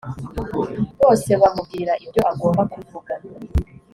bose 0.99 1.29
bamubwira 1.41 1.91
ibyo 2.05 2.21
agomba 2.31 2.61
kuvuga. 2.73 3.13